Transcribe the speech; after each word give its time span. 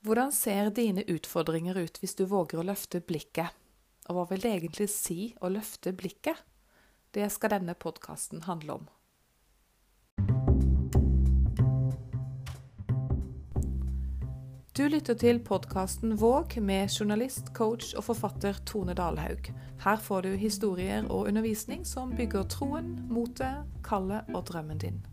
Hvordan 0.00 0.32
ser 0.32 0.70
dine 0.70 1.02
utfordringer 1.12 1.76
ut 1.76 1.98
hvis 2.00 2.14
du 2.16 2.22
våger 2.24 2.62
å 2.62 2.64
løfte 2.64 3.02
blikket? 3.04 3.52
Og 4.08 4.16
hva 4.16 4.22
vil 4.30 4.40
det 4.40 4.54
egentlig 4.54 4.86
si 4.88 5.34
å 5.44 5.50
løfte 5.52 5.92
blikket? 5.92 6.40
Det 7.12 7.26
skal 7.28 7.52
denne 7.58 7.74
podkasten 7.76 8.46
handle 8.46 8.78
om. 8.78 8.88
Du 14.72 14.86
lytter 14.88 15.18
til 15.20 15.42
podkasten 15.44 16.16
Våg 16.16 16.56
med 16.64 16.88
journalist, 16.88 17.52
coach 17.52 17.92
og 17.92 18.06
forfatter 18.08 18.56
Tone 18.64 18.96
Dalhaug. 18.96 19.52
Her 19.84 20.00
får 20.00 20.24
du 20.24 20.30
historier 20.40 21.04
og 21.10 21.28
undervisning 21.28 21.84
som 21.84 22.16
bygger 22.16 22.48
troen, 22.48 22.94
motet, 23.12 23.68
kallet 23.84 24.32
og 24.32 24.48
drømmen 24.48 24.80
din. 24.80 25.04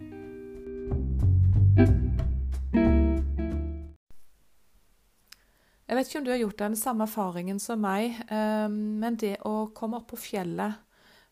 Jeg 5.98 6.04
vet 6.04 6.10
ikke 6.12 6.20
om 6.20 6.26
du 6.28 6.30
har 6.30 6.38
gjort 6.44 6.60
den 6.62 6.76
samme 6.78 7.06
erfaringen 7.08 7.58
som 7.58 7.80
meg, 7.82 8.20
eh, 8.30 8.68
men 8.70 9.16
det 9.18 9.40
å 9.50 9.72
komme 9.74 9.98
opp 9.98 10.12
på 10.12 10.20
fjellet 10.22 10.76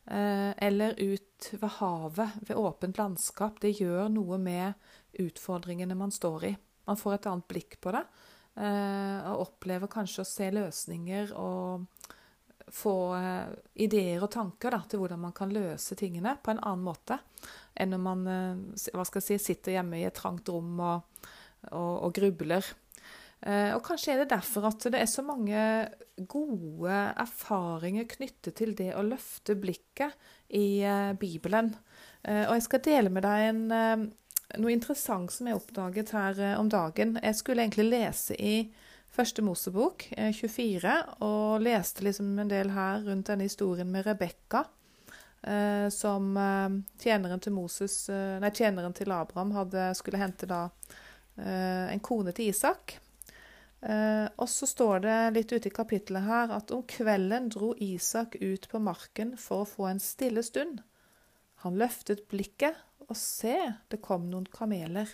eh, 0.10 0.54
eller 0.58 0.96
ut 0.98 1.50
ved 1.52 1.74
havet, 1.76 2.40
ved 2.48 2.58
åpent 2.58 2.98
landskap, 2.98 3.60
det 3.62 3.76
gjør 3.78 4.08
noe 4.10 4.40
med 4.42 4.74
utfordringene 5.22 5.94
man 6.00 6.10
står 6.10 6.46
i. 6.50 6.52
Man 6.90 6.98
får 6.98 7.14
et 7.14 7.28
annet 7.30 7.46
blikk 7.54 7.78
på 7.78 7.94
det, 7.94 8.02
eh, 8.58 9.28
og 9.30 9.44
opplever 9.44 9.92
kanskje 9.94 10.24
å 10.24 10.30
se 10.32 10.48
løsninger 10.56 11.36
og 11.38 11.86
få 12.74 12.94
ideer 13.86 14.26
og 14.26 14.32
tanker 14.34 14.74
da, 14.74 14.80
til 14.90 15.04
hvordan 15.04 15.22
man 15.28 15.36
kan 15.38 15.54
løse 15.54 15.94
tingene 16.00 16.34
på 16.42 16.56
en 16.56 16.64
annen 16.64 16.88
måte 16.88 17.20
enn 17.78 17.94
når 17.94 18.02
man 18.02 18.26
si, 18.74 19.38
sitter 19.38 19.76
hjemme 19.76 20.02
i 20.02 20.08
et 20.10 20.18
trangt 20.18 20.50
rom 20.50 20.74
og, 20.82 21.30
og, 21.70 21.94
og 22.08 22.18
grubler. 22.18 22.66
Eh, 23.44 23.72
og 23.76 23.84
kanskje 23.86 24.16
er 24.16 24.24
det 24.24 24.32
derfor 24.34 24.70
at 24.72 24.88
det 24.90 25.00
er 25.00 25.10
så 25.10 25.22
mange 25.26 25.60
gode 26.32 26.94
erfaringer 27.22 28.08
knyttet 28.10 28.56
til 28.58 28.74
det 28.78 28.94
å 28.98 29.04
løfte 29.06 29.58
blikket 29.60 30.16
i 30.56 30.82
eh, 30.82 31.12
Bibelen. 31.20 31.74
Eh, 32.24 32.46
og 32.48 32.56
jeg 32.56 32.66
skal 32.66 32.86
dele 32.88 33.12
med 33.14 33.26
deg 33.28 33.50
en, 33.52 34.10
noe 34.62 34.74
interessant 34.74 35.34
som 35.34 35.50
jeg 35.50 35.60
oppdaget 35.60 36.16
her 36.16 36.42
om 36.58 36.72
dagen. 36.72 37.20
Jeg 37.22 37.38
skulle 37.42 37.66
egentlig 37.66 37.90
lese 37.92 38.38
i 38.40 38.58
Første 39.16 39.40
Mosebok, 39.46 40.10
24, 40.12 40.94
og 41.24 41.62
leste 41.64 42.04
liksom 42.04 42.34
en 42.42 42.50
del 42.52 42.74
her 42.76 43.06
rundt 43.06 43.30
denne 43.30 43.46
historien 43.48 43.88
med 43.88 44.04
Rebekka. 44.10 44.66
som 45.94 46.36
tjeneren 47.00 47.40
til 47.40 47.54
Moses, 47.56 48.10
nei, 48.10 48.52
tjeneren 48.52 48.92
til 48.98 49.14
Abraham 49.16 49.54
hadde, 49.56 49.86
skulle 49.96 50.20
hente 50.20 50.50
da 50.52 50.66
en 51.38 52.04
kone 52.04 52.36
til 52.36 52.52
Isak. 52.52 52.98
Eh, 53.82 54.28
og 54.42 54.50
så 54.50 54.68
står 54.70 55.04
det 55.04 55.18
litt 55.36 55.52
ute 55.54 55.70
i 55.70 55.74
kapittelet 55.74 56.26
her 56.26 56.54
at 56.56 56.72
om 56.74 56.84
kvelden 56.90 57.52
dro 57.54 57.74
Isak 57.82 58.38
ut 58.42 58.70
på 58.72 58.82
marken 58.82 59.36
for 59.42 59.64
å 59.64 59.70
få 59.70 59.90
en 59.92 60.02
stille 60.02 60.44
stund. 60.46 60.82
Han 61.66 61.78
løftet 61.82 62.28
blikket, 62.32 62.78
og 63.06 63.18
se, 63.20 63.54
det 63.92 64.02
kom 64.02 64.30
noen 64.32 64.48
kameler. 64.50 65.10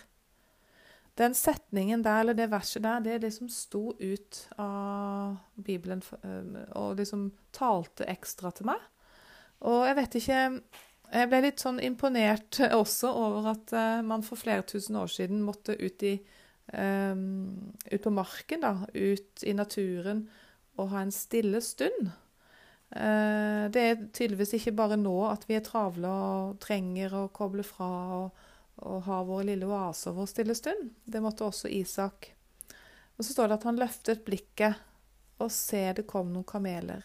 Den 1.20 1.34
setningen 1.36 2.00
der, 2.04 2.22
eller 2.22 2.36
det 2.36 2.48
verset 2.52 2.84
der, 2.86 3.02
det 3.04 3.12
er 3.12 3.20
det 3.26 3.32
som 3.34 3.50
sto 3.52 3.92
ut 4.00 4.38
av 4.56 5.36
Bibelen 5.60 6.00
eh, 6.22 6.62
og 6.80 6.96
liksom 7.00 7.26
talte 7.52 8.08
ekstra 8.08 8.52
til 8.56 8.70
meg. 8.70 8.80
Og 9.68 9.84
jeg 9.86 9.98
vet 10.00 10.16
ikke 10.18 10.40
Jeg 11.12 11.28
ble 11.28 11.38
litt 11.44 11.60
sånn 11.60 11.78
imponert 11.84 12.56
også 12.82 13.10
over 13.12 13.50
at 13.52 13.74
eh, 13.76 14.00
man 14.00 14.24
for 14.24 14.40
flere 14.40 14.64
tusen 14.64 14.96
år 14.96 15.12
siden 15.12 15.44
måtte 15.44 15.76
ut 15.76 16.02
i 16.08 16.14
um, 16.72 17.71
ut 17.92 18.02
på 18.02 18.12
marken, 18.14 18.64
da, 18.64 18.72
ut 18.94 19.44
i 19.46 19.54
naturen, 19.56 20.26
og 20.80 20.92
ha 20.92 21.02
en 21.04 21.12
stille 21.14 21.60
stund. 21.64 22.10
Uh, 22.92 23.68
det 23.72 23.82
er 23.82 24.00
tydeligvis 24.12 24.56
ikke 24.58 24.74
bare 24.76 24.98
nå 25.00 25.14
at 25.30 25.46
vi 25.48 25.56
er 25.56 25.64
travle 25.64 26.08
og 26.08 26.58
trenger 26.60 27.14
å 27.16 27.22
koble 27.32 27.64
fra 27.64 27.88
og, 28.18 28.42
og 28.84 28.98
ha 29.06 29.22
våre 29.24 29.46
lille 29.48 29.68
oase 29.68 30.10
og 30.10 30.20
vår 30.20 30.30
stille 30.32 30.56
stund. 30.56 30.90
Det 31.04 31.22
måtte 31.24 31.46
også 31.48 31.70
Isak. 31.72 32.32
Og 33.16 33.24
så 33.24 33.32
står 33.32 33.48
det 33.48 33.60
at 33.60 33.66
han 33.68 33.80
løftet 33.80 34.24
blikket 34.26 34.80
og 35.42 35.50
se 35.52 35.84
det 35.96 36.06
kom 36.08 36.32
noen 36.32 36.48
kameler. 36.48 37.04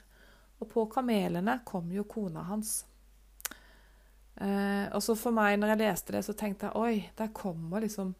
Og 0.59 0.69
på 0.71 0.85
kamelene 0.91 1.59
kom 1.67 1.91
jo 1.93 2.05
kona 2.09 2.43
hans. 2.47 2.79
Eh, 4.37 4.85
og 4.93 5.01
så 5.03 5.15
for 5.17 5.33
meg, 5.33 5.57
når 5.57 5.73
jeg 5.73 5.81
leste 5.81 6.15
det, 6.15 6.23
så 6.25 6.35
tenkte 6.37 6.69
jeg 6.69 6.77
oi, 6.77 7.09
der 7.17 7.33
kommer 7.33 7.81
liksom 7.83 8.13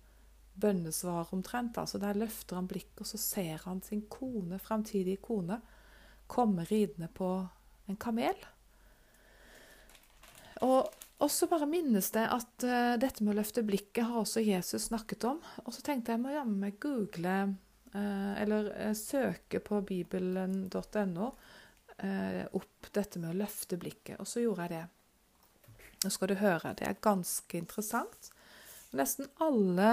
bønnesvar 0.59 1.33
omtrent. 1.35 1.77
Altså 1.77 1.99
Der 2.01 2.17
løfter 2.17 2.59
han 2.59 2.67
blikket, 2.67 3.01
og 3.01 3.09
så 3.09 3.19
ser 3.21 3.63
han 3.65 3.81
sin 3.85 4.05
kone, 4.09 4.59
framtidige 4.59 5.21
kone, 5.23 5.61
komme 6.27 6.65
ridende 6.67 7.07
på 7.13 7.31
en 7.87 7.99
kamel. 7.99 8.35
Og 11.17 11.31
så 11.31 11.47
bare 11.49 11.65
minnes 11.69 12.09
det 12.13 12.25
at 12.29 12.65
uh, 12.65 12.95
dette 13.01 13.23
med 13.23 13.33
å 13.33 13.39
løfte 13.39 13.63
blikket 13.65 14.05
har 14.05 14.21
også 14.21 14.43
Jesus 14.45 14.89
snakket 14.89 15.25
om. 15.29 15.39
Og 15.65 15.73
så 15.73 15.83
tenkte 15.85 16.13
jeg 16.13 16.21
må 16.21 16.33
jammen 16.33 16.59
meg 16.61 16.77
google 16.83 17.37
uh, 17.93 18.33
eller 18.41 18.69
uh, 18.75 18.93
søke 18.97 19.61
på 19.63 19.81
bibelen.no 19.85 21.31
opp 21.97 22.87
dette 22.93 23.17
med 23.17 23.31
å 23.31 23.37
løfte 23.39 23.73
blikket. 23.81 24.19
Og 24.21 24.27
så 24.29 24.43
gjorde 24.43 24.67
jeg 24.67 24.73
det. 24.75 24.83
Nå 26.03 26.11
skal 26.13 26.29
du 26.29 26.35
høre, 26.37 26.75
det 26.77 26.85
er 26.85 26.99
ganske 27.01 27.57
interessant. 27.57 28.27
Nesten 28.93 29.25
alle 29.41 29.89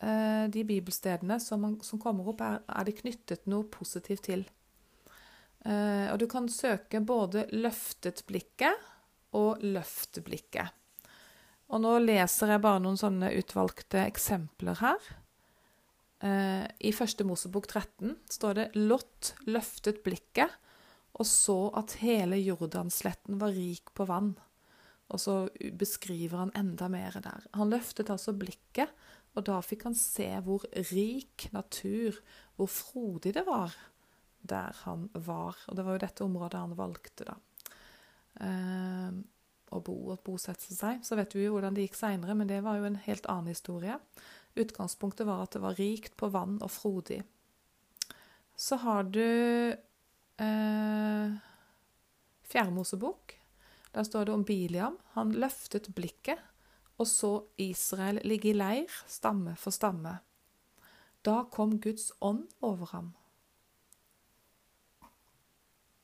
de 0.00 0.62
bibelstedene 0.64 1.36
som, 1.42 1.60
man, 1.60 1.74
som 1.84 2.00
kommer 2.00 2.30
opp, 2.32 2.40
er, 2.40 2.62
er, 2.64 2.86
det 2.88 2.94
knyttet 3.02 3.48
noe 3.52 3.66
positivt 3.68 4.24
til. 4.30 4.46
Eh, 5.68 6.06
og 6.08 6.18
du 6.22 6.26
kan 6.30 6.48
søke 6.48 7.02
både 7.04 7.46
'løftet 7.52 8.24
blikket' 8.28 8.86
og 9.36 9.60
'løft 9.60 10.22
blikket'. 10.24 10.72
Og 11.70 11.82
nå 11.84 11.98
leser 12.02 12.54
jeg 12.54 12.64
bare 12.64 12.80
noen 12.82 12.98
sånne 12.98 13.28
utvalgte 13.36 14.00
eksempler 14.06 14.80
her. 14.80 15.10
Eh, 16.24 16.64
I 16.64 16.92
første 16.96 17.24
Mosebok 17.24 17.68
13 17.68 18.16
står 18.30 18.54
det 18.54 18.66
'Lott 18.74 19.34
løftet 19.46 20.02
blikket' 20.02 20.56
og 21.20 21.26
så 21.26 21.58
at 21.76 21.98
hele 22.00 22.38
Jordansletten 22.38 23.38
var 23.40 23.52
rik 23.52 23.92
på 23.94 24.06
vann. 24.08 24.38
Og 25.10 25.20
så 25.20 25.48
beskriver 25.74 26.38
han 26.38 26.52
enda 26.54 26.88
mer 26.88 27.18
der. 27.20 27.46
Han 27.58 27.72
løftet 27.72 28.10
altså 28.10 28.32
blikket 28.32 28.88
og 29.38 29.46
da 29.46 29.60
fikk 29.62 29.86
han 29.86 29.96
se 29.96 30.28
hvor 30.44 30.64
rik 30.90 31.46
natur, 31.54 32.18
hvor 32.58 32.70
frodig 32.70 33.34
det 33.36 33.46
var 33.46 33.74
der 34.40 34.74
han 34.84 35.08
var. 35.14 35.58
Og 35.68 35.76
det 35.76 35.84
var 35.84 35.96
jo 35.96 36.02
dette 36.04 36.24
området 36.24 36.62
han 36.62 36.78
valgte, 36.78 37.28
da. 37.28 37.36
Eh, 38.40 39.20
å 39.70 39.78
bo 39.86 39.96
og 40.10 40.22
bosette 40.26 40.74
seg. 40.74 41.04
Så 41.06 41.18
vet 41.18 41.34
vi 41.36 41.44
jo 41.44 41.54
hvordan 41.54 41.76
det 41.76 41.86
gikk 41.86 41.98
seinere, 41.98 42.34
men 42.34 42.50
det 42.50 42.62
var 42.64 42.80
jo 42.80 42.88
en 42.88 42.98
helt 43.04 43.28
annen 43.30 43.52
historie. 43.52 44.00
Utgangspunktet 44.58 45.28
var 45.28 45.44
at 45.44 45.54
det 45.54 45.62
var 45.62 45.78
rikt 45.78 46.16
på 46.18 46.30
vann 46.34 46.58
og 46.58 46.72
frodig. 46.74 47.20
Så 48.58 48.80
har 48.82 49.06
du 49.08 49.22
eh, 50.42 51.38
Fjerde. 52.50 53.12
Der 53.94 54.04
står 54.04 54.26
det 54.26 54.34
om 54.34 54.44
Biliam. 54.44 54.98
Han 55.14 55.30
løftet 55.38 55.92
blikket 55.94 56.42
og 57.00 57.08
så 57.08 57.30
Israel 57.60 58.20
ligge 58.28 58.50
i 58.50 58.56
leir, 58.56 58.92
stamme 59.08 59.54
for 59.56 59.72
stamme. 59.72 60.18
Da 61.24 61.44
kom 61.52 61.78
Guds 61.80 62.10
ånd 62.20 62.44
over 62.60 62.92
ham. 62.92 63.08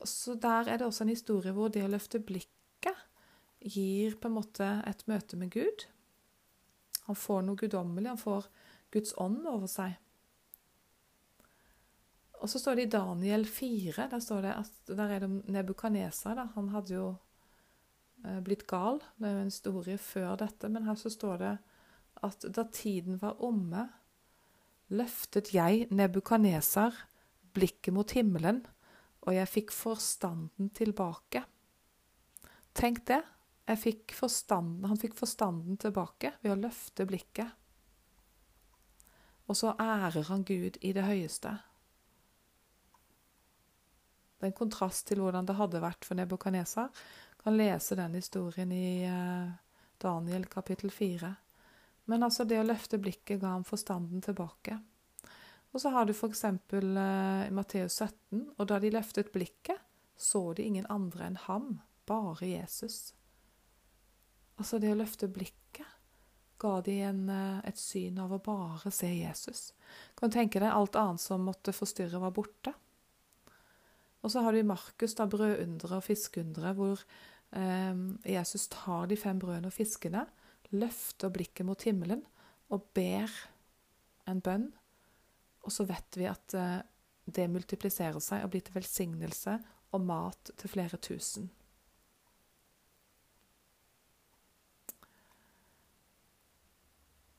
Så 0.05 0.37
der 0.41 0.69
er 0.69 0.77
det 0.77 0.87
også 0.87 1.05
en 1.05 1.13
historie 1.13 1.53
hvor 1.53 1.69
det 1.73 1.85
å 1.85 1.91
løfte 1.91 2.21
blikket 2.21 3.05
gir 3.61 4.17
på 4.17 4.29
en 4.29 4.37
måte 4.37 4.65
et 4.89 5.05
møte 5.09 5.37
med 5.37 5.53
Gud. 5.53 5.85
Han 7.07 7.17
får 7.17 7.45
noe 7.45 7.59
guddommelig, 7.59 8.09
han 8.09 8.21
får 8.21 8.49
Guds 8.93 9.13
ånd 9.21 9.45
over 9.49 9.69
seg. 9.69 9.97
Og 12.37 12.49
så 12.49 12.61
står 12.61 12.77
det 12.77 12.87
i 12.87 12.93
Daniel 12.93 13.45
4, 13.49 14.09
der, 14.11 14.19
står 14.21 14.43
det 14.45 14.53
at, 14.53 14.73
der 14.89 15.13
er 15.13 15.23
det 15.25 15.29
Nebukadnesar. 15.49 16.43
Han 16.53 16.69
hadde 16.69 16.93
jo 16.93 17.07
blitt 18.43 18.65
gal. 18.69 19.01
Det 19.17 19.27
er 19.29 19.35
jo 19.35 19.43
en 19.43 19.51
historie 19.51 19.97
før 20.01 20.37
dette, 20.39 20.69
men 20.71 20.87
her 20.87 20.97
så 20.99 21.11
står 21.13 21.37
det 21.43 21.53
at 22.25 22.47
da 22.53 22.65
tiden 22.73 23.19
var 23.21 23.41
omme, 23.45 23.87
løftet 24.87 25.51
jeg 25.53 25.85
Nebukaneser 25.91 26.95
blikket 27.57 27.93
mot 27.93 28.11
himmelen, 28.15 28.63
og 29.27 29.35
jeg 29.35 29.51
fikk 29.51 29.73
forstanden 29.75 30.71
tilbake. 30.75 31.43
Tenk 32.77 33.03
det. 33.09 33.23
Fikk 33.67 34.13
han 34.21 34.99
fikk 34.99 35.17
forstanden 35.17 35.75
tilbake 35.81 36.37
ved 36.39 36.53
å 36.53 36.61
løfte 36.61 37.03
blikket. 37.09 37.49
Og 39.47 39.57
så 39.59 39.73
ærer 39.75 40.23
han 40.29 40.45
Gud 40.47 40.77
i 40.79 40.93
det 40.95 41.03
høyeste. 41.03 41.51
Det 44.37 44.45
er 44.45 44.51
en 44.51 44.59
kontrast 44.59 45.07
til 45.09 45.19
hvordan 45.19 45.47
det 45.49 45.57
hadde 45.57 45.81
vært 45.83 46.05
for 46.05 46.15
Nebukadnesar 46.15 46.91
kan 47.43 47.57
lese 47.57 47.95
den 47.95 48.17
historien 48.17 48.71
i 48.71 49.03
eh, 49.07 49.49
Daniel 49.97 50.45
kapittel 50.45 50.91
4. 50.91 51.33
Men 52.05 52.23
altså 52.23 52.45
det 52.47 52.59
å 52.61 52.67
løfte 52.67 52.99
blikket 53.01 53.41
ga 53.41 53.55
ham 53.57 53.65
forstanden 53.67 54.21
tilbake. 54.23 54.79
Og 55.71 55.81
så 55.81 55.91
har 55.93 56.07
du 56.07 56.13
f.eks. 56.15 56.43
Eh, 56.43 57.43
i 57.47 57.53
Matteus 57.53 57.99
17, 57.99 58.47
og 58.57 58.67
da 58.69 58.79
de 58.79 58.93
løftet 58.93 59.33
blikket, 59.33 59.81
så 60.17 60.53
de 60.57 60.65
ingen 60.65 60.87
andre 60.89 61.27
enn 61.27 61.39
ham, 61.45 61.77
bare 62.07 62.47
Jesus. 62.47 63.13
Altså 64.57 64.79
det 64.81 64.93
å 64.93 64.97
løfte 64.97 65.29
blikket 65.29 65.85
ga 66.57 66.79
de 66.81 66.95
en, 67.05 67.29
eh, 67.29 67.59
et 67.69 67.77
syn 67.77 68.17
av 68.19 68.33
å 68.33 68.41
bare 68.43 68.91
se 68.91 69.09
Jesus. 69.13 69.73
Kan 70.15 70.29
du 70.29 70.37
tenke 70.39 70.59
deg 70.59 70.71
alt 70.71 70.95
annet 70.95 71.21
som 71.21 71.45
måtte 71.45 71.73
forstyrre, 71.73 72.19
var 72.19 72.31
borte. 72.31 72.73
Og 74.27 74.31
så 74.33 74.41
har 74.43 74.51
du 74.51 74.59
i 74.59 74.67
Markus 74.67 75.13
da 75.15 75.23
brødunderet 75.31 76.01
og 76.01 76.03
fiskeunderet, 76.03 76.75
hvor 76.75 76.99
eh, 77.55 77.99
Jesus 78.27 78.65
tar 78.67 79.07
de 79.07 79.15
fem 79.15 79.39
brødene 79.39 79.69
og 79.71 79.75
fiskene, 79.75 80.25
løfter 80.75 81.31
blikket 81.31 81.63
mot 81.63 81.85
himmelen 81.87 82.25
og 82.67 82.89
ber 82.97 83.31
en 84.27 84.41
bønn. 84.43 84.65
Og 85.63 85.71
så 85.71 85.87
vet 85.87 86.19
vi 86.19 86.27
at 86.27 86.57
eh, 86.59 86.81
det 87.23 87.47
multipliserer 87.53 88.19
seg 88.19 88.43
og 88.43 88.51
blir 88.51 88.67
til 88.67 88.75
velsignelse 88.75 89.55
og 89.95 90.03
mat 90.03 90.51
til 90.59 90.75
flere 90.75 90.99
tusen. 90.99 91.47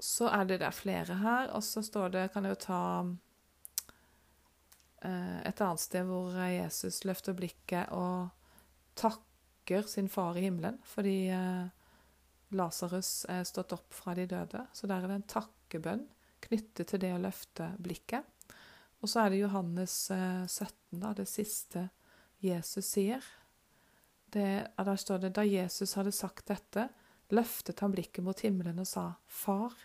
Så 0.00 0.32
er 0.32 0.49
det 0.49 0.62
der 0.64 0.73
flere 0.73 1.20
her, 1.20 1.52
og 1.52 1.61
så 1.69 1.84
står 1.84 2.17
det 2.17 2.31
Kan 2.32 2.49
jeg 2.49 2.56
jo 2.56 2.64
ta 2.64 2.82
et 5.49 5.60
annet 5.64 5.82
sted 5.82 6.06
hvor 6.08 6.34
Jesus 6.50 7.02
løfter 7.08 7.37
blikket 7.37 7.93
og 7.94 8.28
takker 8.99 9.87
sin 9.88 10.08
far 10.08 10.38
i 10.38 10.46
himmelen 10.46 10.78
fordi 10.88 11.19
eh, 11.34 11.66
Lasarus 12.56 13.26
er 13.28 13.44
stått 13.44 13.75
opp 13.76 13.93
fra 13.93 14.14
de 14.16 14.25
døde. 14.28 14.62
Så 14.72 14.88
der 14.88 15.02
er 15.02 15.10
det 15.10 15.19
en 15.19 15.28
takkebønn 15.28 16.06
knyttet 16.49 16.88
til 16.88 17.02
det 17.02 17.12
å 17.12 17.20
løfte 17.20 17.75
blikket. 17.82 18.25
Og 19.02 19.10
så 19.10 19.25
er 19.25 19.34
det 19.34 19.43
Johannes 19.43 19.96
17, 20.08 20.64
eh, 20.64 21.02
da, 21.02 21.12
det 21.14 21.28
siste 21.28 21.88
Jesus 22.43 22.88
sier. 22.94 23.25
Det, 24.28 24.49
der 24.76 25.00
står 25.00 25.22
det 25.26 25.34
da 25.37 25.44
Jesus 25.46 25.94
hadde 25.99 26.12
sagt 26.12 26.49
dette, 26.49 26.88
løftet 27.32 27.81
han 27.84 27.93
blikket 27.93 28.25
mot 28.25 28.40
himmelen 28.44 28.81
og 28.81 28.88
sa, 28.88 29.10
Far, 29.26 29.76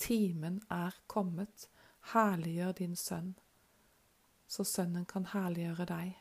timen 0.00 0.60
er 0.72 0.96
kommet, 1.10 1.68
herliggjør 2.12 2.76
din 2.82 2.96
sønn, 2.98 3.34
så 4.50 4.66
sønnen 4.66 5.06
kan 5.06 5.28
herliggjøre 5.30 5.86
deg. 5.86 6.14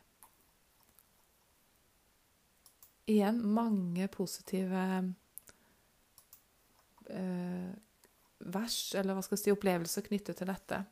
Igjen 3.10 3.40
mange 3.42 4.06
positive 4.14 4.84
eh, 7.10 7.72
vers, 8.54 8.78
eller 8.94 9.18
hva 9.18 9.24
skal 9.26 9.38
jeg 9.40 9.44
si, 9.48 9.54
opplevelser 9.56 10.06
knyttet 10.06 10.38
til 10.38 10.52
dette. 10.52 10.84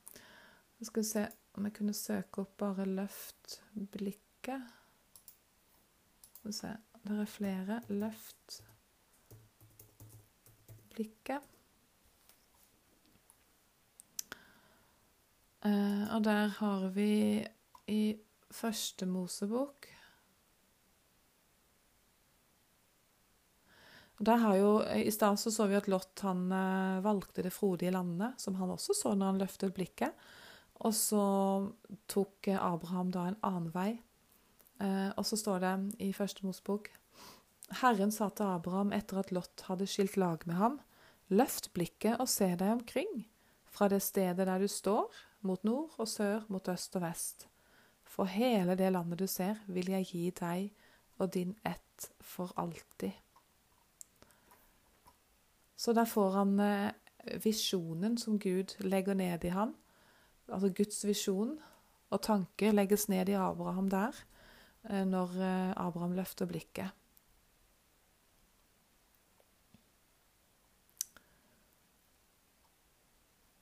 Så 0.80 0.90
skal 0.90 1.06
se 1.12 1.28
om 1.58 1.68
jeg 1.68 1.76
kunne 1.78 1.94
søke 1.98 2.42
opp 2.42 2.58
bare 2.62 2.86
'løft 2.86 3.60
blikket'. 3.94 4.74
Skal 6.34 6.50
vi 6.50 6.58
se 6.58 6.74
Det 7.08 7.20
er 7.22 7.26
flere. 7.26 7.82
Løft 7.88 8.62
blikket. 10.90 11.57
Og 16.14 16.24
der 16.26 16.52
har 16.60 16.88
vi 16.96 17.44
i 17.92 18.02
første 18.52 19.06
Mosebok 19.10 19.88
jo, 24.18 24.82
I 24.82 25.12
stad 25.12 25.38
så, 25.38 25.52
så 25.54 25.68
vi 25.70 25.76
at 25.78 25.88
Lot 25.88 26.24
han 26.26 26.48
uh, 26.50 27.04
valgte 27.06 27.44
det 27.46 27.54
frodige 27.54 27.92
landet, 27.94 28.34
som 28.42 28.56
han 28.56 28.72
også 28.74 28.96
så 28.98 29.14
når 29.14 29.26
han 29.26 29.42
løftet 29.44 29.76
blikket. 29.76 30.16
Og 30.82 30.94
så 30.94 31.22
tok 32.10 32.48
Abraham 32.50 33.12
da 33.14 33.28
en 33.28 33.38
annen 33.46 33.70
vei. 33.74 33.92
Og 35.18 35.26
så 35.26 35.38
står 35.38 35.64
det 35.64 35.72
i 36.06 36.12
første 36.14 36.46
Mosebok 36.46 36.92
Herren 37.82 38.12
sa 38.14 38.30
til 38.30 38.48
Abraham 38.48 38.94
etter 38.96 39.20
at 39.20 39.32
Lot 39.36 39.64
hadde 39.68 39.88
skilt 39.90 40.16
lag 40.22 40.44
med 40.48 40.56
ham, 40.60 40.78
løft 41.34 41.72
blikket 41.76 42.22
og 42.22 42.30
se 42.32 42.48
deg 42.56 42.78
omkring, 42.78 43.26
fra 43.78 43.88
det 43.88 44.02
stedet 44.02 44.48
der 44.48 44.58
du 44.58 44.68
står, 44.68 45.14
mot 45.46 45.64
nord 45.64 45.94
og 46.02 46.08
sør, 46.08 46.42
mot 46.50 46.68
øst 46.70 46.96
og 46.98 47.04
vest. 47.06 47.48
For 48.04 48.26
hele 48.26 48.76
det 48.76 48.92
landet 48.92 49.20
du 49.20 49.28
ser, 49.28 49.60
vil 49.68 49.92
jeg 49.92 50.06
gi 50.10 50.30
deg 50.40 50.72
og 51.18 51.34
din 51.34 51.56
ett 51.66 52.10
for 52.22 52.54
alltid. 52.58 53.12
Så 55.78 55.94
der 55.94 56.06
får 56.06 56.32
han 56.32 56.60
eh, 56.60 56.92
visjonen 57.44 58.18
som 58.18 58.40
Gud 58.40 58.78
legger 58.80 59.14
ned 59.14 59.46
i 59.46 59.54
han. 59.54 59.76
Altså 60.48 60.74
Guds 60.74 61.06
visjon 61.06 61.58
og 62.10 62.22
tanker 62.22 62.74
legges 62.74 63.10
ned 63.10 63.30
i 63.30 63.38
Abraham 63.38 63.90
der, 63.90 64.16
eh, 64.90 65.06
når 65.06 65.38
eh, 65.38 65.74
Abraham 65.78 66.16
løfter 66.18 66.46
blikket. 66.46 66.90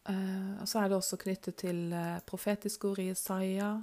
Og 0.05 0.67
så 0.69 0.79
er 0.79 0.89
det 0.89 0.97
også 0.97 1.17
knyttet 1.17 1.55
til 1.57 1.79
profetisk 2.27 2.27
profetiske 2.29 2.87
ord 2.87 2.99
i 2.99 3.09
Isaiah. 3.09 3.79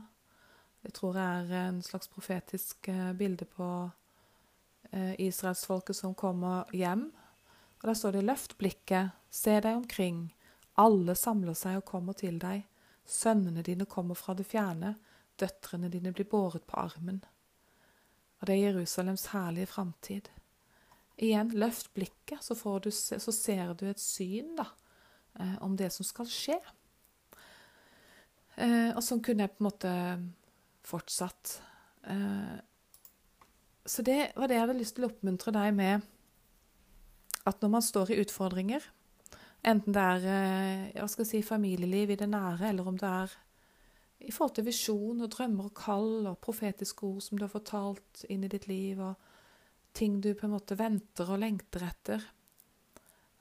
Det 0.82 0.92
tror 0.94 1.16
jeg 1.18 1.50
er 1.50 1.68
en 1.68 1.82
slags 1.82 2.08
profetisk 2.08 2.88
eh, 2.88 3.12
bilde 3.12 3.44
på 3.44 3.90
israelsfolket 5.18 5.96
som 5.96 6.14
kommer 6.14 6.64
hjem. 6.72 7.12
Og 7.82 7.86
Der 7.88 7.94
står 7.94 8.10
det 8.10 8.24
'Løft 8.24 8.58
blikket, 8.58 9.10
se 9.30 9.60
deg 9.60 9.76
omkring. 9.76 10.34
Alle 10.78 11.14
samler 11.14 11.54
seg 11.54 11.76
og 11.76 11.84
kommer 11.84 12.12
til 12.12 12.38
deg. 12.38 12.66
Sønnene 13.06 13.62
dine 13.62 13.86
kommer 13.86 14.14
fra 14.14 14.34
det 14.34 14.46
fjerne. 14.46 14.94
Døtrene 15.40 15.88
dine 15.88 16.12
blir 16.12 16.24
båret 16.24 16.62
på 16.62 16.76
armen. 16.76 17.24
Og 18.40 18.46
det 18.46 18.54
er 18.54 18.72
Jerusalems 18.72 19.26
herlige 19.26 19.66
framtid. 19.66 20.28
Igjen, 21.18 21.50
løft 21.54 21.92
blikket, 21.94 22.42
så, 22.42 22.78
du, 22.78 22.90
så 22.90 23.32
ser 23.32 23.74
du 23.74 23.86
et 23.86 24.00
syn, 24.00 24.56
da 24.56 24.64
eh, 24.64 24.81
om 25.64 25.76
det 25.76 25.88
som 25.94 26.04
skal 26.04 26.28
skje. 26.28 26.58
Eh, 28.60 28.90
og 28.92 29.00
sånn 29.04 29.22
kunne 29.24 29.46
jeg 29.46 29.54
på 29.54 29.62
en 29.62 29.68
måte 29.68 29.92
fortsatt. 30.86 31.54
Eh, 32.12 32.56
så 33.84 34.04
det 34.06 34.32
var 34.36 34.48
det 34.48 34.58
jeg 34.58 34.66
hadde 34.66 34.80
lyst 34.80 34.96
til 34.98 35.06
å 35.06 35.12
oppmuntre 35.12 35.54
deg 35.54 35.70
med. 35.76 36.10
At 37.48 37.62
når 37.62 37.72
man 37.72 37.84
står 37.84 38.12
i 38.12 38.20
utfordringer, 38.22 38.84
enten 39.66 39.94
det 39.96 40.02
er 40.16 40.28
eh, 41.00 41.16
si, 41.26 41.42
familieliv 41.42 42.12
i 42.12 42.18
det 42.20 42.28
nære, 42.30 42.68
eller 42.70 42.92
om 42.92 43.00
det 43.00 43.08
er 43.08 43.34
i 44.22 44.30
forhold 44.30 44.54
til 44.54 44.68
visjon 44.68 45.24
og 45.24 45.32
drømmer 45.32 45.66
og 45.66 45.74
kall 45.74 46.28
og 46.30 46.38
profetiske 46.44 47.08
ord 47.08 47.24
som 47.24 47.38
du 47.38 47.42
har 47.48 47.50
fortalt 47.50 48.22
inn 48.30 48.44
i 48.46 48.50
ditt 48.52 48.68
liv, 48.70 49.00
og 49.02 49.16
ting 49.96 50.20
du 50.22 50.30
på 50.38 50.46
en 50.46 50.54
måte 50.54 50.78
venter 50.78 51.26
og 51.26 51.42
lengter 51.42 51.88
etter, 51.88 52.22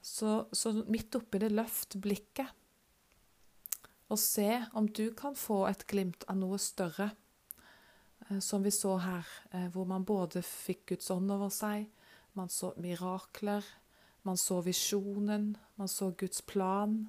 så, 0.02 0.42
så 0.52 0.74
midt 0.90 1.14
oppi 1.16 1.40
det, 1.42 1.52
løft 1.54 1.96
blikket 2.02 2.50
og 4.12 4.20
se 4.20 4.48
om 4.76 4.88
du 4.88 5.06
kan 5.16 5.36
få 5.38 5.64
et 5.70 5.86
glimt 5.88 6.26
av 6.28 6.36
noe 6.36 6.58
større, 6.60 7.10
eh, 8.28 8.40
som 8.44 8.64
vi 8.64 8.72
så 8.74 8.98
her, 9.00 9.28
eh, 9.52 9.68
hvor 9.72 9.88
man 9.88 10.04
både 10.04 10.42
fikk 10.44 10.90
Guds 10.92 11.10
ånd 11.10 11.32
over 11.32 11.48
seg, 11.48 11.86
man 12.36 12.48
så 12.52 12.74
mirakler, 12.76 13.64
man 14.22 14.36
så 14.36 14.60
visjonen, 14.62 15.56
man 15.76 15.88
så 15.88 16.12
Guds 16.16 16.42
plan. 16.42 17.08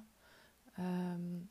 Um, 0.76 1.48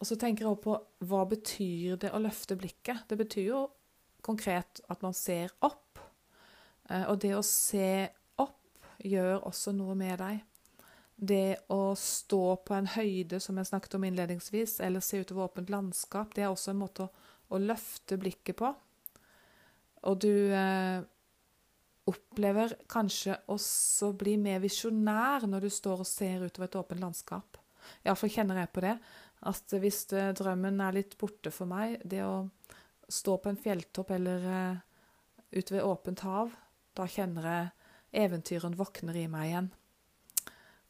og 0.00 0.06
så 0.08 0.16
tenker 0.16 0.46
jeg 0.46 0.50
også 0.54 0.64
på 0.64 0.76
hva 1.10 1.26
betyr 1.28 1.98
det 2.00 2.10
å 2.16 2.22
løfte 2.22 2.56
blikket? 2.56 3.04
Det 3.10 3.18
betyr 3.20 3.44
jo 3.50 3.60
konkret 4.24 4.80
at 4.88 5.04
man 5.04 5.14
ser 5.14 5.52
opp. 5.60 6.00
Uh, 6.88 7.12
og 7.12 7.20
det 7.20 7.34
å 7.36 7.44
se 7.44 8.08
gjør 9.04 9.46
også 9.48 9.74
noe 9.76 9.96
med 9.98 10.18
deg. 10.20 10.40
Det 11.20 11.68
å 11.72 11.92
stå 11.98 12.44
på 12.64 12.76
en 12.76 12.88
høyde, 12.94 13.40
som 13.44 13.58
jeg 13.60 13.68
snakket 13.68 13.96
om 13.98 14.06
innledningsvis, 14.08 14.78
eller 14.84 15.04
se 15.04 15.20
utover 15.20 15.50
åpent 15.50 15.72
landskap, 15.72 16.32
det 16.34 16.46
er 16.46 16.52
også 16.52 16.72
en 16.72 16.80
måte 16.80 17.04
å, 17.04 17.10
å 17.52 17.60
løfte 17.60 18.16
blikket 18.20 18.56
på. 18.60 18.70
Og 20.08 20.20
du 20.24 20.32
eh, 20.56 21.02
opplever 22.08 22.72
kanskje 22.88 23.36
også 23.52 24.14
bli 24.18 24.36
mer 24.40 24.62
visjonær 24.62 25.44
når 25.50 25.66
du 25.66 25.72
står 25.74 26.04
og 26.04 26.08
ser 26.08 26.46
utover 26.46 26.70
et 26.70 26.78
åpent 26.80 27.04
landskap. 27.04 27.60
Iallfall 28.04 28.32
kjenner 28.32 28.62
jeg 28.62 28.72
på 28.72 28.84
det. 28.84 28.94
At 29.50 29.76
hvis 29.80 30.04
det, 30.12 30.24
drømmen 30.40 30.80
er 30.84 30.96
litt 30.96 31.16
borte 31.20 31.52
for 31.52 31.68
meg, 31.68 31.98
det 32.04 32.22
å 32.24 32.48
stå 33.10 33.36
på 33.40 33.50
en 33.50 33.60
fjelltopp 33.60 34.12
eller 34.16 34.48
eh, 34.54 35.62
ved 35.70 35.84
åpent 35.84 36.24
hav, 36.24 36.52
da 36.96 37.06
kjenner 37.08 37.48
jeg 37.48 37.68
eventyren 38.12 38.76
våkner 38.78 39.16
i 39.16 39.26
meg 39.30 39.50
igjen. 39.50 39.70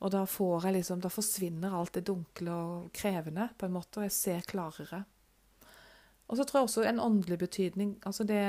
Og 0.01 0.13
da 0.15 0.25
får 0.29 0.67
jeg 0.67 0.79
liksom, 0.79 1.01
da 1.05 1.11
forsvinner 1.13 1.75
alt 1.77 1.99
det 1.99 2.07
dunkle 2.09 2.53
og 2.55 2.93
krevende, 2.97 3.51
på 3.59 3.69
en 3.69 3.75
måte, 3.75 4.01
og 4.01 4.07
jeg 4.07 4.17
ser 4.17 4.47
klarere. 4.49 5.03
Og 6.31 6.39
så 6.39 6.47
tror 6.47 6.61
jeg 6.61 6.69
også 6.69 6.87
en 6.87 7.03
åndelig 7.03 7.41
betydning 7.41 7.97
altså 8.07 8.25
det, 8.25 8.45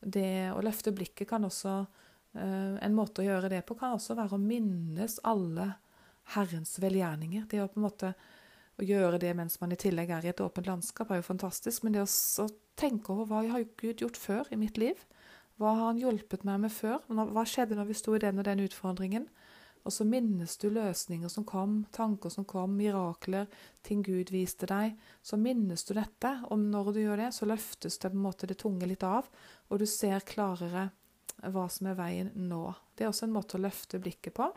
det 0.00 0.52
å 0.54 0.62
løfte 0.62 0.94
blikket 0.94 1.26
kan 1.28 1.44
også 1.44 1.72
uh, 1.82 2.76
En 2.78 2.94
måte 2.94 3.24
å 3.24 3.26
gjøre 3.26 3.50
det 3.50 3.64
på 3.66 3.74
kan 3.78 3.96
også 3.96 4.14
være 4.14 4.38
å 4.38 4.42
minnes 4.42 5.18
alle 5.26 5.72
Herrens 6.36 6.76
velgjerninger. 6.82 7.46
Det 7.50 7.62
å 7.62 7.68
på 7.70 7.80
en 7.80 7.86
måte 7.88 8.12
Å 8.76 8.84
gjøre 8.84 9.18
det 9.18 9.32
mens 9.38 9.58
man 9.62 9.72
i 9.72 9.78
tillegg 9.80 10.10
er 10.12 10.26
i 10.26 10.30
et 10.30 10.40
åpent 10.44 10.66
landskap, 10.68 11.10
er 11.10 11.22
jo 11.22 11.30
fantastisk. 11.30 11.82
Men 11.82 11.94
det 11.96 12.02
å 12.04 12.48
tenke 12.76 13.14
over 13.14 13.30
hva 13.30 13.38
har 13.54 13.64
Gud 13.80 14.02
gjort 14.04 14.18
før 14.20 14.50
i 14.52 14.58
mitt 14.60 14.76
liv? 14.76 15.00
Hva 15.56 15.72
har 15.72 15.86
han 15.90 16.00
hjulpet 16.00 16.44
meg 16.44 16.60
med 16.66 16.72
før? 16.72 17.00
Hva 17.08 17.44
skjedde 17.48 17.78
når 17.78 17.88
vi 17.88 17.96
sto 17.96 18.16
i 18.16 18.20
den 18.20 18.42
og 18.42 18.48
den 18.48 18.64
utfordringen? 18.66 19.28
Og 19.86 19.94
så 19.94 20.04
minnes 20.04 20.56
du 20.58 20.66
løsninger 20.74 21.30
som 21.30 21.46
kom, 21.46 21.78
tanker 21.94 22.32
som 22.32 22.44
kom, 22.48 22.74
mirakler, 22.76 23.46
ting 23.86 24.02
Gud 24.04 24.32
viste 24.34 24.66
deg. 24.66 24.96
Så 25.22 25.38
minnes 25.38 25.86
du 25.86 25.94
dette, 25.94 26.32
og 26.50 26.58
når 26.58 26.90
du 26.92 27.00
gjør 27.04 27.22
det, 27.22 27.30
så 27.36 27.46
løftes 27.46 28.00
det 28.02 28.10
på 28.10 28.18
en 28.18 28.24
måte 28.24 28.50
det 28.50 28.58
tunge 28.60 28.88
litt 28.90 29.06
av, 29.06 29.30
og 29.70 29.80
du 29.80 29.86
ser 29.86 30.26
klarere 30.26 30.88
hva 31.54 31.66
som 31.70 31.92
er 31.92 31.98
veien 31.98 32.32
nå. 32.34 32.64
Det 32.96 33.06
er 33.06 33.12
også 33.12 33.28
en 33.28 33.36
måte 33.36 33.58
å 33.58 33.62
løfte 33.62 34.00
blikket 34.02 34.34
på. 34.36 34.50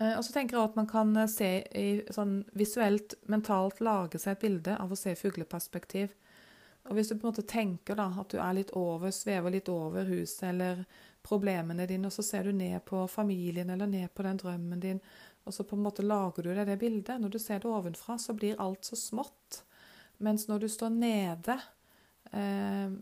Eh, 0.00 0.16
og 0.16 0.24
så 0.24 0.34
tenker 0.34 0.56
jeg 0.56 0.70
at 0.70 0.78
man 0.80 0.88
kan 0.90 1.14
eh, 1.16 1.30
se 1.30 1.50
i, 1.76 1.88
sånn 2.12 2.40
visuelt, 2.56 3.18
mentalt 3.30 3.82
lage 3.84 4.18
seg 4.18 4.34
et 4.34 4.44
bilde 4.46 4.76
av 4.80 4.90
å 4.90 4.98
se 4.98 5.14
fugleperspektiv. 5.18 6.16
Og 6.88 6.96
hvis 6.96 7.10
du 7.10 7.16
på 7.16 7.26
en 7.26 7.30
måte 7.32 7.46
tenker 7.46 7.98
da, 7.98 8.08
at 8.20 8.32
du 8.32 8.38
er 8.40 8.56
litt 8.56 8.72
over, 8.78 9.12
svever 9.14 9.52
litt 9.52 9.68
over 9.72 10.08
huset 10.08 10.48
eller 10.50 10.84
problemene 11.22 11.84
dine, 11.86 12.08
og 12.08 12.14
så 12.14 12.24
ser 12.24 12.48
du 12.48 12.56
ned 12.56 12.80
på 12.88 13.04
familien 13.10 13.70
eller 13.70 13.90
ned 13.90 14.08
på 14.14 14.24
den 14.24 14.40
drømmen 14.40 14.80
din, 14.80 15.02
og 15.44 15.54
så 15.54 15.64
på 15.64 15.76
en 15.76 15.84
måte 15.84 16.04
lager 16.04 16.44
du 16.44 16.50
deg 16.54 16.66
det 16.68 16.78
bildet. 16.80 17.20
Når 17.20 17.32
du 17.32 17.38
ser 17.40 17.60
det 17.60 17.68
ovenfra, 17.68 18.16
så 18.20 18.34
blir 18.36 18.60
alt 18.60 18.88
så 18.88 18.96
smått. 18.96 19.62
Mens 20.20 20.46
når 20.48 20.64
du 20.64 20.68
står 20.68 20.92
nede 20.92 21.56
eh, 22.36 22.92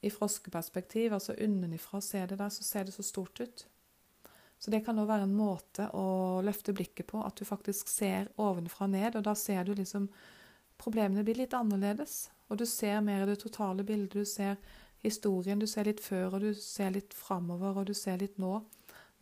i 0.00 0.12
froskeperspektiv, 0.14 1.14
altså 1.14 1.34
unnenifra 1.42 2.00
ser 2.04 2.30
det 2.30 2.38
der, 2.38 2.52
så 2.54 2.64
ser 2.64 2.86
det 2.86 2.94
så 2.94 3.02
stort 3.06 3.40
ut. 3.40 3.66
Så 4.58 4.70
det 4.74 4.82
kan 4.86 4.98
òg 4.98 5.06
være 5.10 5.26
en 5.26 5.36
måte 5.38 5.86
å 5.94 6.40
løfte 6.42 6.74
blikket 6.74 7.06
på, 7.10 7.22
at 7.22 7.38
du 7.38 7.46
faktisk 7.46 7.90
ser 7.90 8.30
ovenfra 8.42 8.86
og 8.88 8.94
ned, 8.94 9.18
og 9.18 9.26
da 9.26 9.36
ser 9.38 9.64
du 9.66 9.76
liksom 9.78 10.10
Problemene 10.78 11.24
blir 11.26 11.34
litt 11.40 11.54
annerledes, 11.58 12.28
og 12.48 12.58
du 12.60 12.66
ser 12.66 13.00
mer 13.04 13.24
i 13.24 13.30
det 13.30 13.38
totale 13.42 13.84
bildet. 13.84 14.16
Du 14.16 14.24
ser 14.28 14.56
historien, 15.04 15.60
du 15.60 15.66
ser 15.66 15.88
litt 15.88 16.00
før, 16.02 16.34
og 16.34 16.44
du 16.46 16.52
ser 16.56 16.92
litt 16.94 17.14
framover, 17.14 17.80
og 17.80 17.88
du 17.88 17.94
ser 17.94 18.18
litt 18.20 18.38
nå. 18.40 18.54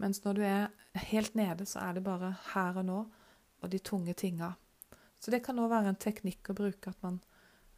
Mens 0.02 0.22
når 0.24 0.38
du 0.38 0.42
er 0.46 0.68
helt 1.10 1.34
nede, 1.38 1.66
så 1.66 1.82
er 1.86 1.96
det 1.96 2.04
bare 2.06 2.34
her 2.52 2.82
og 2.82 2.86
nå 2.86 3.00
og 3.64 3.72
de 3.72 3.80
tunge 3.80 4.14
tinga. 4.14 4.52
Så 5.18 5.32
det 5.32 5.42
kan 5.46 5.58
òg 5.58 5.72
være 5.72 5.90
en 5.94 5.98
teknikk 6.00 6.52
å 6.52 6.56
bruke, 6.56 6.92
at 6.92 7.02
man 7.02 7.18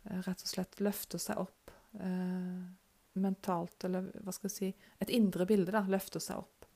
eh, 0.04 0.20
rett 0.26 0.42
og 0.42 0.50
slett 0.50 0.80
løfter 0.82 1.22
seg 1.22 1.40
opp 1.40 1.72
eh, 2.02 2.66
mentalt, 3.18 3.86
eller 3.86 4.10
hva 4.24 4.34
skal 4.34 4.50
jeg 4.50 4.56
si 4.56 4.70
Et 5.00 5.14
indre 5.14 5.46
bilde, 5.46 5.72
da, 5.74 5.84
løfter 5.86 6.22
seg 6.22 6.42
opp. 6.42 6.66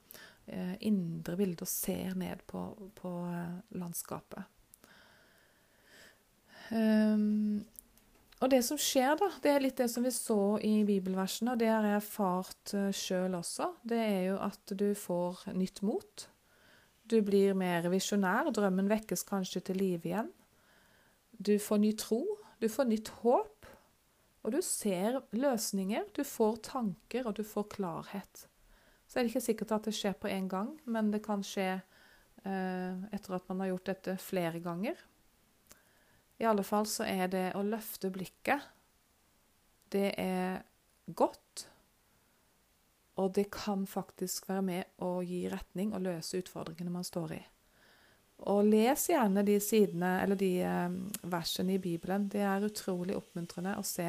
Eh, 0.46 0.74
indre 0.88 1.36
bilde 1.38 1.66
og 1.66 1.70
ser 1.70 2.16
ned 2.18 2.46
på, 2.46 2.62
på 2.98 3.12
eh, 3.28 3.58
landskapet. 3.78 4.48
Um, 6.72 7.60
og 8.42 8.50
det 8.50 8.60
som 8.66 8.78
skjer, 8.80 9.14
da, 9.20 9.28
det 9.44 9.50
er 9.52 9.62
litt 9.62 9.78
det 9.78 9.86
som 9.92 10.02
vi 10.02 10.10
så 10.14 10.58
i 10.66 10.82
bibelversene, 10.86 11.54
og 11.54 11.62
det 11.62 11.70
har 11.70 11.86
jeg 11.86 12.00
erfart 12.00 12.74
uh, 12.74 12.90
sjøl 12.90 13.36
også. 13.38 13.68
Det 13.86 14.00
er 14.02 14.20
jo 14.32 14.38
at 14.42 14.74
du 14.78 14.88
får 14.98 15.44
nytt 15.54 15.82
mot. 15.86 16.26
Du 17.06 17.20
blir 17.22 17.54
mer 17.58 17.86
visjonær. 17.92 18.50
Drømmen 18.54 18.90
vekkes 18.90 19.22
kanskje 19.28 19.62
til 19.68 19.78
live 19.82 20.10
igjen. 20.10 20.30
Du 21.38 21.54
får 21.62 21.82
ny 21.82 21.92
tro. 21.98 22.22
Du 22.62 22.68
får 22.70 22.90
nytt 22.90 23.12
håp. 23.22 23.68
Og 24.42 24.54
du 24.54 24.58
ser 24.66 25.20
løsninger. 25.36 26.08
Du 26.16 26.24
får 26.26 26.58
tanker, 26.66 27.28
og 27.28 27.36
du 27.38 27.44
får 27.46 27.68
klarhet. 27.76 28.46
Så 29.06 29.18
er 29.18 29.26
det 29.26 29.34
ikke 29.34 29.44
sikkert 29.44 29.74
at 29.76 29.86
det 29.86 29.94
skjer 29.94 30.14
på 30.18 30.30
én 30.30 30.48
gang, 30.50 30.72
men 30.88 31.10
det 31.12 31.20
kan 31.24 31.42
skje 31.44 31.68
eh, 31.76 33.02
etter 33.12 33.34
at 33.36 33.48
man 33.50 33.60
har 33.60 33.74
gjort 33.74 33.90
dette 33.90 34.14
flere 34.22 34.62
ganger. 34.64 34.96
I 36.42 36.46
alle 36.50 36.64
fall 36.66 36.88
så 36.90 37.06
er 37.06 37.28
det 37.30 37.44
å 37.54 37.62
løfte 37.62 38.10
blikket 38.10 38.64
Det 39.92 40.08
er 40.18 40.62
godt. 41.06 41.66
Og 43.20 43.34
det 43.36 43.44
kan 43.52 43.84
faktisk 43.86 44.48
være 44.48 44.62
med 44.66 45.02
å 45.04 45.20
gi 45.22 45.44
retning 45.52 45.92
og 45.92 46.02
løse 46.06 46.40
utfordringene 46.40 46.90
man 46.90 47.04
står 47.06 47.34
i. 47.36 47.40
Og 48.50 48.64
les 48.66 49.04
gjerne 49.10 49.44
de 49.46 49.58
sidene, 49.62 50.14
eller 50.24 50.38
de 50.40 50.50
eh, 50.66 50.96
versene 51.30 51.76
i 51.76 51.82
Bibelen. 51.82 52.24
Det 52.32 52.40
er 52.42 52.64
utrolig 52.66 53.14
oppmuntrende 53.18 53.76
å 53.78 53.84
se 53.86 54.08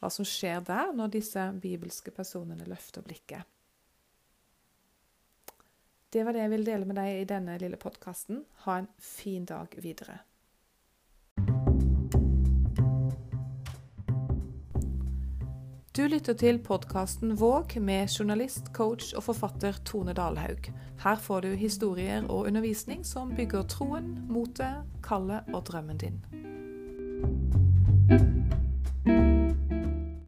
hva 0.00 0.10
som 0.10 0.26
skjer 0.26 0.64
der 0.66 0.94
når 0.96 1.12
disse 1.18 1.44
bibelske 1.60 2.10
personene 2.16 2.66
løfter 2.66 3.04
blikket. 3.06 3.44
Det 6.10 6.24
var 6.26 6.34
det 6.34 6.42
jeg 6.42 6.54
ville 6.56 6.66
dele 6.66 6.88
med 6.88 6.98
deg 6.98 7.20
i 7.20 7.28
denne 7.28 7.60
lille 7.62 7.78
podkasten. 7.78 8.42
Ha 8.64 8.80
en 8.80 8.90
fin 8.98 9.44
dag 9.46 9.76
videre. 9.78 10.18
Du 16.00 16.06
lytter 16.08 16.32
til 16.32 16.56
podkasten 16.64 17.34
Våg 17.36 17.74
med 17.76 18.08
journalist, 18.08 18.70
coach 18.72 19.10
og 19.12 19.26
forfatter 19.26 19.76
Tone 19.84 20.14
Dalhaug. 20.16 20.70
Her 21.02 21.20
får 21.20 21.44
du 21.44 21.50
historier 21.60 22.24
og 22.24 22.48
undervisning 22.48 23.04
som 23.04 23.34
bygger 23.36 23.68
troen, 23.68 24.14
motet, 24.32 24.80
kallet 25.04 25.52
og 25.52 25.66
drømmen 25.68 26.00
din. 26.00 27.59